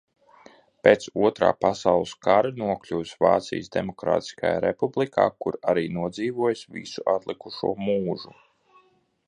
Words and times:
Pēc 0.85 1.03
Otrā 1.27 1.49
pasaules 1.65 2.13
kara 2.27 2.51
nokļuvis 2.61 3.11
Vācijas 3.25 3.69
Demokrātiskajā 3.77 4.63
republikā, 4.67 5.27
kur 5.45 5.59
arī 5.75 5.85
nodzīvojis 5.99 6.67
visu 6.79 7.05
atlikušo 7.17 7.75
mūžu. 7.85 8.35